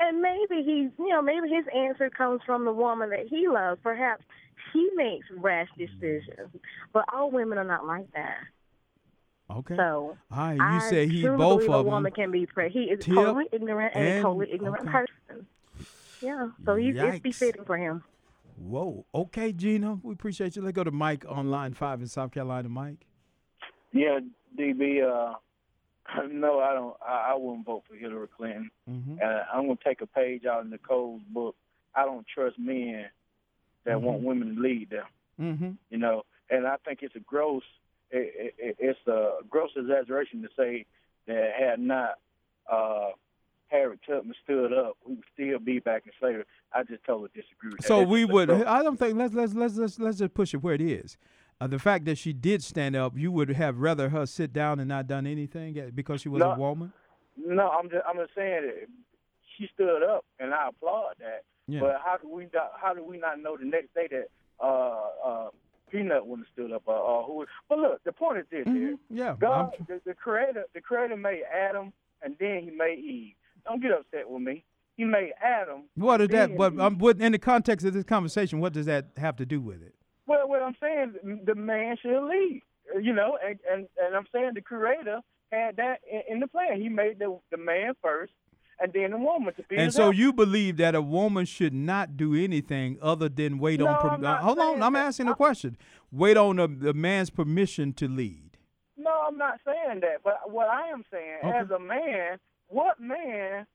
[0.00, 3.80] And maybe he's, you know, maybe his answer comes from the woman that he loves.
[3.82, 4.24] Perhaps
[4.72, 6.50] she makes rash decisions.
[6.92, 8.38] But all women are not like that.
[9.50, 9.76] Okay.
[9.76, 10.54] So All right.
[10.54, 12.12] You I say he truly both believe of a woman them.
[12.12, 14.90] can be pre- He is Tip totally ignorant and, and- a totally ignorant okay.
[14.92, 15.46] person.
[16.22, 16.48] Yeah.
[16.64, 17.22] So he's it's Yikes.
[17.22, 18.02] befitting for him.
[18.56, 19.04] Whoa.
[19.14, 19.98] Okay, Gina.
[20.02, 20.62] We appreciate you.
[20.62, 22.68] Let's go to Mike on line five in South Carolina.
[22.68, 23.06] Mike.
[23.92, 24.20] Yeah,
[24.58, 25.02] DB.
[25.02, 25.34] Uh,
[26.30, 26.96] no, I don't.
[27.06, 28.70] I, I wouldn't vote for Hillary Clinton.
[28.88, 29.12] Mm-hmm.
[29.20, 31.56] And I'm gonna take a page out of Nicole's book.
[31.94, 33.06] I don't trust men
[33.84, 35.06] that want women to lead them.
[35.40, 35.70] Mm-hmm.
[35.90, 37.62] You know, and I think it's a gross.
[38.10, 40.86] It, it, it's a gross exaggeration to say
[41.26, 42.18] that had not
[42.70, 43.10] uh,
[43.68, 46.44] Harriet Tubman stood up, we would still be back in slavery.
[46.72, 47.86] I just totally disagree with that.
[47.88, 48.50] So That's we would.
[48.50, 49.16] I don't think.
[49.16, 51.16] Let's let's let's let's let's just push it where it is.
[51.60, 54.80] Uh, the fact that she did stand up, you would have rather her sit down
[54.80, 56.52] and not done anything because she was No.
[56.52, 56.92] a woman.
[57.36, 58.86] No, I'm just I'm just saying that
[59.56, 61.42] she stood up, and I applaud that.
[61.66, 61.80] Yeah.
[61.80, 64.28] But how do we not, how do we not know the next day that
[64.60, 65.48] uh uh
[65.90, 67.46] Peanut wouldn't have stood up or, or who?
[67.68, 68.92] But look, the point is this: here.
[68.92, 68.98] Mhm.
[69.10, 69.36] Yeah.
[69.38, 71.92] God, the, the creator, the creator made Adam,
[72.22, 73.34] and then he made Eve.
[73.64, 74.64] Don't get upset with me.
[74.96, 75.84] He made Adam.
[75.96, 76.56] what is that?
[76.56, 79.82] But um, in the context of this conversation, what does that have to do with
[79.82, 79.94] it?
[80.26, 82.62] Well, what I'm saying, the man should lead.
[83.00, 85.20] You know, and and, and I'm saying the creator
[85.50, 86.80] had that in, in the plan.
[86.80, 88.32] He made the the man first,
[88.80, 89.76] and then the woman to be.
[89.76, 93.86] And so you believe that a woman should not do anything other than wait No,
[93.88, 94.20] on.
[94.20, 95.76] Per- hold on, I'm asking a question.
[96.10, 98.58] Wait on the, the man's permission to lead.
[98.96, 100.22] No, I'm not saying that.
[100.22, 101.58] But what I am saying, Okay.
[101.58, 103.66] as a man, what man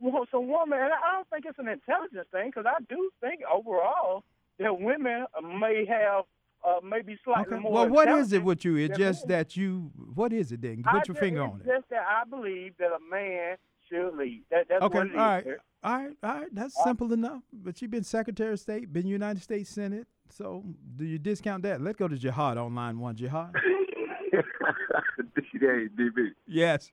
[0.00, 0.78] wants a woman?
[0.78, 4.24] And I don't think it's an intelligence thing, because I do think overall
[4.58, 5.26] that women
[5.58, 6.24] may have
[6.66, 7.62] uh, maybe slightly Okay.
[7.62, 7.72] more.
[7.72, 8.76] Well, what is it with you?
[8.76, 9.38] It's just men.
[9.38, 9.90] that you.
[10.14, 10.82] What is it then?
[10.86, 11.66] I Put your finger on it.
[11.66, 13.56] Just that I believe that a man
[13.92, 14.42] lead.
[14.50, 15.16] That, that's Okay, what it is.
[15.16, 15.46] all right,
[15.84, 16.48] all right, all right.
[16.52, 17.42] That's simple enough.
[17.52, 20.06] But you've been Secretary of State, been United States Senate.
[20.28, 20.64] So
[20.96, 21.80] do you discount that?
[21.80, 23.14] Let's go to Jihad on line one.
[23.16, 23.54] Jihad.
[24.32, 26.30] hey, DB.
[26.46, 26.90] Yes.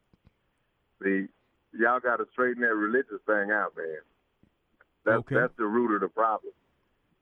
[1.02, 1.26] See,
[1.78, 3.98] y'all got to straighten that religious thing out, man.
[5.06, 5.36] That's Okay.
[5.36, 6.54] that's the root of the problem.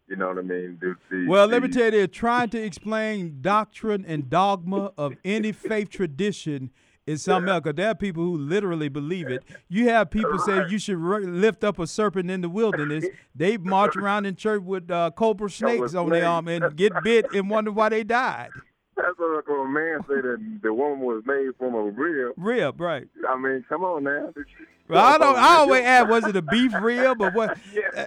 [0.08, 0.78] You know what I mean?
[0.82, 5.14] The, the, Well, let me tell you, they're trying to explain doctrine and dogma of
[5.24, 6.70] any faith tradition
[7.08, 7.64] in something else?
[7.64, 9.44] Cause there are people who literally believe it.
[9.70, 13.06] You have people say you should ri- lift up a serpent in the wilderness.
[13.34, 17.26] They march around in church with uh, cobra snakes on their arm and get bit
[17.34, 18.50] and wonder why they died.
[18.98, 22.34] That's what a man say that the woman was made from a rib.
[22.38, 23.08] Rib, right?
[23.28, 24.34] I mean, come on now.
[24.90, 25.38] Well, I don't.
[25.38, 27.58] I always ask, was it a beef rib or what?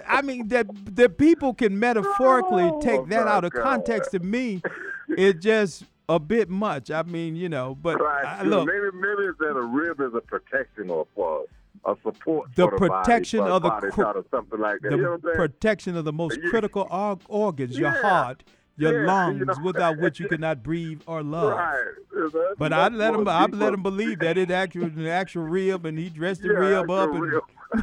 [0.07, 3.63] I mean, that the people can metaphorically take that out of God.
[3.63, 4.11] context.
[4.11, 4.61] To me,
[5.09, 6.91] it just a bit much.
[6.91, 8.25] I mean, you know, but Right.
[8.25, 11.45] I, look, maybe maybe it's that a rib is a protection or for
[11.85, 14.91] a support The protection body, of the cr- something like that.
[14.91, 15.35] you know the I'm saying?
[15.35, 18.43] protection of the most You- critical or- organs, your heart,
[18.77, 19.53] your Yeah, you lungs, know.
[19.63, 21.51] without which you cannot breathe or love.
[21.57, 21.83] Right.
[22.13, 23.27] That's- But I let him.
[23.27, 26.59] I let him believe that it actual an actual rib, and he dressed the Yeah,
[26.81, 27.11] rib up.
[27.13, 27.41] And.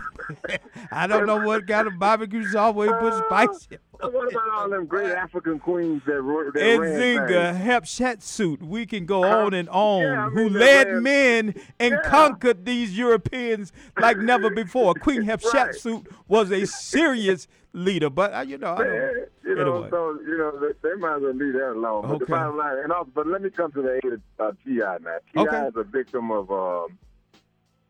[0.91, 3.69] I don't know what kind of barbecue sauce where he put spice.
[4.11, 7.53] What about all them great African queens that, ro- that ran Nzinga,
[7.99, 8.63] things?
[8.63, 11.03] We can go on and on, Yeah, I who led man.
[11.03, 12.09] men and Yeah.
[12.09, 14.95] conquered these Europeans like never before.
[14.95, 19.89] Queen Hatshepsut was a serious leader, but uh, you know, I don't, you know, anyway.
[19.91, 22.03] so you know they, they might as well leave that alone.
[22.03, 22.33] But the Okay.
[22.33, 25.19] bottom line, and also, but let me come to the aid of uh, Ti now.
[25.33, 25.67] Ti Okay.
[25.69, 26.99] is a victim of um,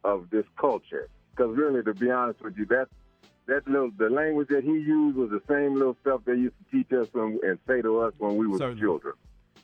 [0.04, 2.88] of this culture because really, to be honest with you, that
[3.46, 6.76] that little the language that he used was the same little stuff they used to
[6.76, 8.80] teach us when, and say to us when we were Certainly.
[8.80, 9.14] children.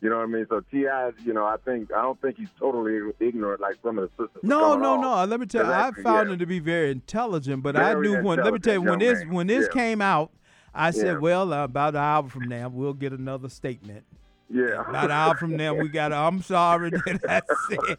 [0.00, 0.46] You know what I mean?
[0.48, 4.08] So T.I., you know, I think I don't think he's totally ignorant like some of
[4.16, 4.42] the sisters.
[4.44, 5.24] No, no, no.
[5.24, 6.32] Let me tell you, I found yeah.
[6.34, 8.38] him to be very intelligent, but I Very knew when.
[8.38, 9.34] Let me tell you, when this man.
[9.34, 9.72] when this Yeah.
[9.80, 10.30] came out,
[10.72, 11.18] I said, Yeah.
[11.18, 14.04] well, uh, about an hour from now, we'll get another statement.
[14.50, 14.80] Yeah.
[14.88, 16.12] About an hour from now, we got.
[16.12, 17.98] I'm sorry that I said.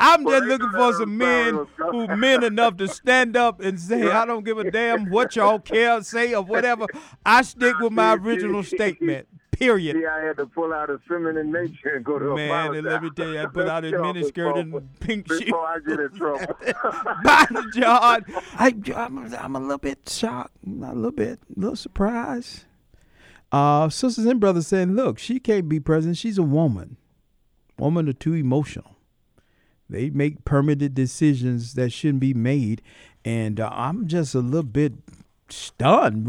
[0.00, 4.24] I'm just looking for some men who men enough to stand up and say, I
[4.24, 6.86] don't give a damn what y'all care, say, or whatever.
[7.24, 9.28] I stick with my original statement.
[9.52, 9.94] Period.
[9.94, 10.20] T.I.
[10.26, 13.32] had to pull out his feminine nature and go to Man, and let me tell
[13.32, 15.54] you, I put out a Get off miniskirt and pink before shoes.
[15.54, 16.56] I get in trouble.
[17.22, 18.24] By the John.
[18.56, 22.64] I, I'm, I'm a little bit shocked, a little bit, a little surprised.
[23.54, 26.16] Uh, sisters and brothers saying, look, she can't be president.
[26.16, 26.96] She's a woman.
[27.78, 28.96] Women are too emotional.
[29.88, 32.82] They make permitted decisions that shouldn't be made,
[33.24, 34.94] and uh, I'm just a little bit
[35.48, 36.26] stunned.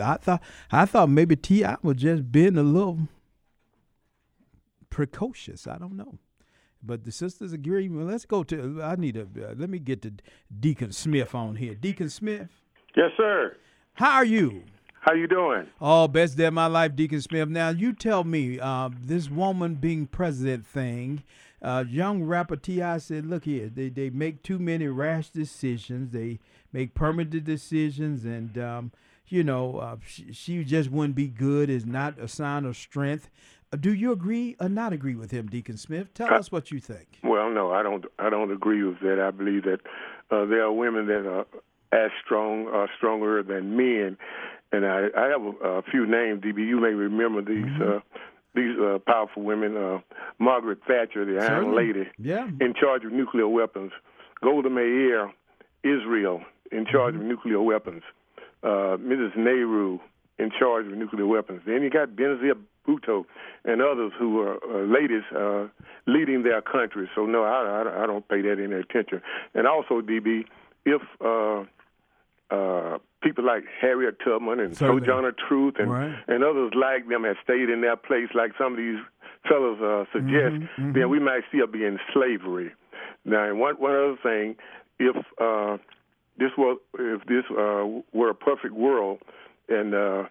[0.00, 1.78] I thought I thought maybe T.I.
[1.82, 3.08] was just being a little
[4.90, 5.66] precocious.
[5.66, 6.18] I don't know.
[6.82, 7.88] But the sisters agree.
[7.88, 8.80] Well, let's go to.
[8.82, 9.22] I need a.
[9.22, 10.12] Uh, let me get to
[10.60, 11.74] Deacon Smith on here.
[11.74, 12.48] Deacon Smith,
[12.94, 13.56] Yes, sir.
[13.94, 14.62] how are you?
[15.00, 15.66] How you doing?
[15.80, 17.48] Oh, best day of my life, Deacon Smith.
[17.48, 21.22] Now you tell me, uh, this woman being president thing.
[21.60, 22.98] Uh, young rapper T.I.
[22.98, 26.12] said, "Look here, they they make too many rash decisions.
[26.12, 26.38] They
[26.72, 28.92] make permanent decisions, and um,
[29.26, 31.68] you know, uh, she, she just wouldn't be good.
[31.68, 33.28] Is not a sign of strength."
[33.72, 36.14] Uh, do you agree or not agree with him, Deacon Smith?
[36.14, 37.18] Tell us what you think.
[37.22, 38.04] Well, no, I don't.
[38.18, 39.20] I don't agree with that.
[39.20, 39.80] I believe that
[40.30, 41.46] uh, there are women that are
[41.92, 44.16] as strong, uh, stronger than men,
[44.72, 46.42] and I, I have a, a few names.
[46.42, 48.00] DB, you may remember these uh,
[48.54, 49.76] these uh, powerful women.
[49.76, 49.98] Uh,
[50.38, 52.46] Margaret Thatcher, the Iron Lady, Yeah.
[52.60, 53.92] in charge of nuclear weapons.
[54.42, 55.32] Golda Meir,
[55.82, 58.02] Israel, in charge of nuclear weapons.
[58.62, 59.36] Uh, Mrs.
[59.36, 59.98] Nehru,
[60.38, 61.62] in charge of nuclear weapons.
[61.66, 62.54] Then you got Benazir
[62.86, 63.24] Bhutto
[63.64, 65.68] and others who are uh, ladies uh,
[66.06, 67.08] leading their country.
[67.14, 69.20] So no, I, I, I don't pay that any attention.
[69.54, 70.44] And also, DB,
[70.86, 71.64] if uh,
[72.54, 75.02] uh, people like Harriet Tubman and Certainly.
[75.02, 76.14] Sojourner Truth and Right.
[76.28, 78.98] and others like them have stayed in their place, like some of these
[79.48, 82.72] fellows uh, suggest, Mm-hmm, then we might still be in slavery.
[83.24, 84.56] Now, and one one other thing,
[84.98, 85.78] if uh,
[86.38, 89.18] this was if this uh, were a perfect world,
[89.68, 90.24] and uh,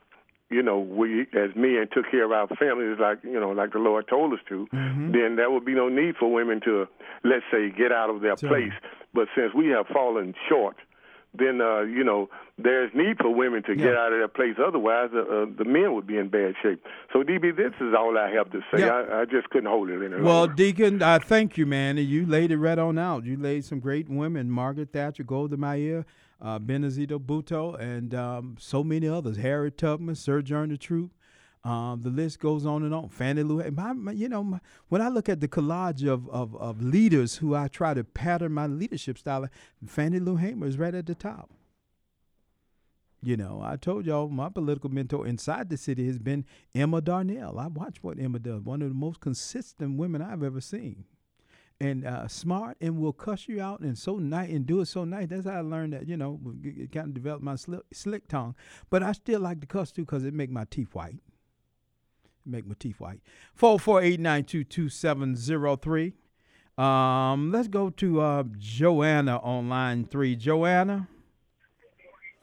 [0.49, 3.79] you know we as men took care of our families like you know like the
[3.79, 5.11] Lord told us to, Mm-hmm.
[5.11, 6.87] then there would be no need for women to
[7.23, 8.73] let's say get out of their place.
[9.13, 10.77] But since we have fallen short,
[11.37, 14.55] then uh, you know there's need for women to get out of their place.
[14.65, 16.83] Otherwise, uh, uh, the men would be in bad shape.
[17.13, 18.81] So, DB, this is all I have to say.
[18.81, 18.93] Yeah.
[18.93, 20.53] I, I just couldn't hold it any Well, longer.
[20.55, 21.97] Deacon, I thank you, man.
[21.97, 23.25] You laid it right on out.
[23.25, 26.05] You laid some great women: Margaret Thatcher, Golda Meir,
[26.41, 29.37] uh, Benazito Bhutto, and um, so many others.
[29.37, 31.11] Harriet Tubman, Sojourner Truth.
[31.63, 33.09] Um, the list goes on and on.
[33.09, 36.55] Fannie Lou, my, my, you know, my, when I look at the collage of, of,
[36.55, 39.47] of leaders who I try to pattern my leadership style,
[39.85, 41.49] Fannie Lou Hamer is right at the top.
[43.23, 47.57] You know, I told y'all my political mentor inside the city has been Emma Darnell.
[47.59, 48.61] I watch what Emma does.
[48.61, 51.05] One of the most consistent women I've ever seen.
[51.79, 55.03] And uh, smart and will cuss you out and so nice and do it so
[55.03, 55.27] nice.
[55.27, 56.39] That's how I learned that, you know,
[56.91, 58.55] kind of developed my slick, slick tongue.
[58.89, 61.19] But I still like to cuss too because it make my teeth white.
[62.47, 63.19] Make my teeth white.
[63.59, 66.13] 448-922-2703.
[66.81, 70.35] Um, let's go to uh, Joanna on line three.
[70.35, 71.07] Joanna?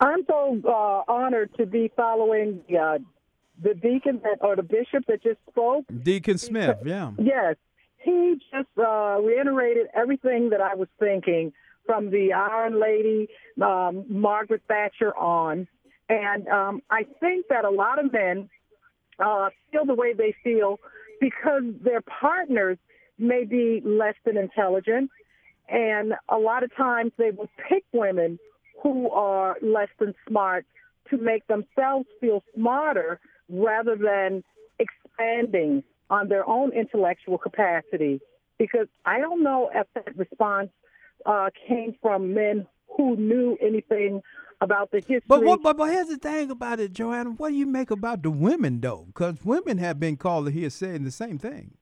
[0.01, 2.99] I'm so uh, honored to be following uh,
[3.63, 5.85] the deacon that, or the bishop that just spoke.
[6.03, 7.13] Deacon Smith, yeah.
[7.17, 7.55] Yes,
[7.99, 11.53] he just uh, reiterated everything that I was thinking
[11.87, 13.29] from the Iron Lady,
[13.63, 15.69] um, Margaret Thatcher on.
[16.09, 18.51] And um, I think that a lot of men
[19.19, 20.79] uh, feel the way they feel
[21.21, 22.79] because their partners
[23.19, 25.11] may be less than intelligent.
[25.69, 28.39] And a lot of times they will pick women
[28.83, 30.67] who are less than smart
[31.11, 34.43] to make themselves feel smarter rather than
[34.79, 38.21] expanding on their own intellectual capacity.
[38.59, 40.71] Because I don't know if that response
[41.27, 44.23] uh, came from men who knew anything
[44.65, 45.23] about the history.
[45.27, 45.63] But what?
[45.63, 47.31] But, but here's the thing about it, Joanna.
[47.31, 49.05] What do you make about the women though?
[49.07, 51.77] Because women have been called here saying the same thing.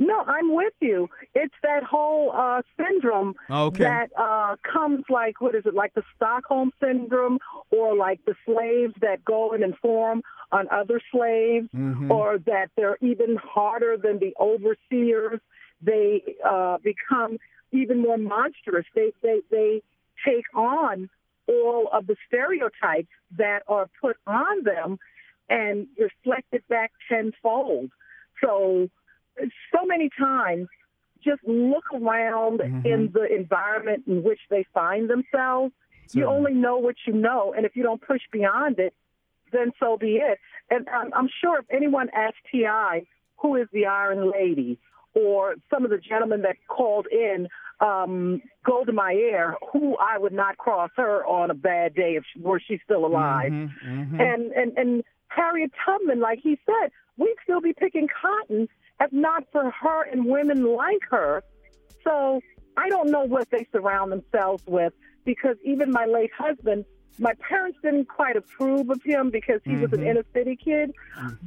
[0.00, 1.08] No, I'm with you.
[1.34, 3.82] It's that whole uh, syndrome Okay.
[3.82, 7.38] that uh, comes like what is it, like the Stockholm syndrome,
[7.70, 12.10] or like the slaves that go and inform on other slaves, Mhm.
[12.10, 15.40] or that they're even harder than the overseers.
[15.82, 17.38] They uh, become
[17.72, 18.86] even more monstrous.
[18.94, 19.82] They they they
[20.24, 21.08] take on
[21.48, 24.98] all of the stereotypes that are put on them
[25.48, 27.90] and reflected back tenfold.
[28.44, 28.88] So
[29.72, 30.68] so many times
[31.24, 32.86] just look around mm-hmm.
[32.86, 35.72] in the environment in which they find themselves.
[36.12, 38.94] You only know what you know, and if you don't push beyond it,
[39.52, 40.38] then so be it.
[40.70, 43.02] And I'm, I'm sure if anyone asked T.I.
[43.36, 44.78] who is the Iron Lady,
[45.14, 47.48] or some of the gentlemen that called in,
[47.80, 52.40] um, Golda Meir, who I would not cross her on a bad day if she,
[52.40, 54.20] were she still alive, Mm-hmm.
[54.20, 58.68] and and and Harriet Tubman, like he said, we'd still be picking cotton
[59.00, 61.42] if not for her and women like her.
[62.02, 62.40] So
[62.76, 64.92] I don't know what they surround themselves with
[65.24, 66.84] because even my late husband,
[67.20, 70.10] my parents didn't quite approve of him because he was an Mhm.
[70.10, 70.92] inner city kid.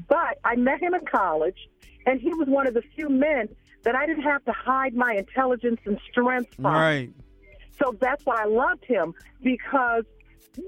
[0.08, 1.58] But I met him in college,
[2.06, 3.50] and he was one of the few men
[3.84, 6.66] that I didn't have to hide my intelligence and strength from.
[6.66, 7.12] Right.
[7.82, 10.04] So that's why I loved him because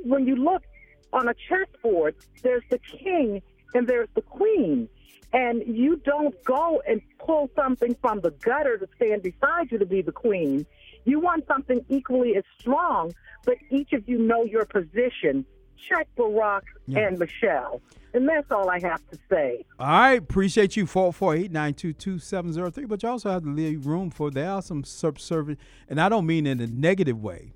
[0.03, 0.64] when you look
[1.11, 3.41] on a chessboard, there's the king
[3.74, 4.89] and there's the queen.
[5.32, 9.86] And you don't go and pull something from the gutter to stand beside you to
[9.86, 10.66] be the queen.
[11.05, 13.11] You want something equally as strong,
[13.45, 15.45] but each of you know your position.
[15.78, 16.61] Check Barack
[16.95, 17.82] and Michelle.
[18.13, 19.65] And that's all I have to say.
[19.80, 20.86] All right, appreciate you.
[20.86, 22.86] Four four eight nine two two seven zero three.
[22.86, 25.59] But you also have to leave room for there are some subservient,
[25.89, 27.53] and I don't mean in a negative way.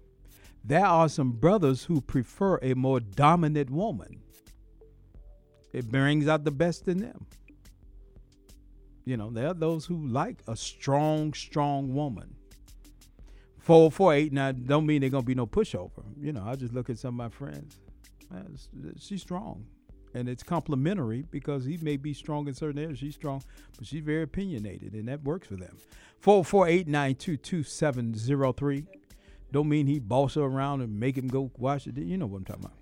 [0.63, 4.22] There are some brothers who prefer a more dominant woman.
[5.72, 7.28] It brings out the best in them.
[9.05, 12.36] You know, there are those who like a strong, strong woman.
[13.59, 16.03] 448, now don't mean they're gonna be no pushover.
[16.20, 17.78] You know, I just look at some of my friends.
[18.99, 19.65] She's strong,
[20.13, 22.99] and it's complimentary because he may be strong in certain areas.
[22.99, 23.43] She's strong,
[23.78, 25.78] but she's very opinionated, and that works for them.
[26.19, 28.86] Four four eight nine two two seven zero three.
[29.51, 31.97] Don't mean he boss her around and make him go watch it.
[31.97, 32.78] You know what I'm talking about.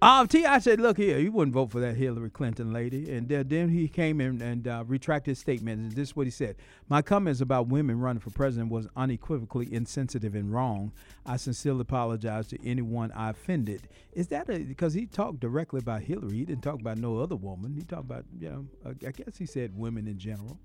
[0.00, 0.46] Um, T.
[0.46, 3.68] I said, look here, you wouldn't vote for that Hillary Clinton lady, and then then
[3.68, 5.80] he came in and uh, retracted his statement.
[5.80, 6.54] And this is what he said:
[6.88, 10.92] My comments about women running for president was unequivocally insensitive and wrong.
[11.26, 13.88] I sincerely apologize to anyone I offended.
[14.12, 16.36] Is that because he talked directly about Hillary?
[16.36, 17.74] He didn't talk about no other woman.
[17.74, 20.60] He talked about you know, I guess he said women in general.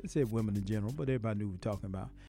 [0.00, 2.10] He said women in general, but everybody knew what we were talking about.